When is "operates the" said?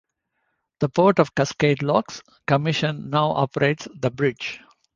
3.33-4.09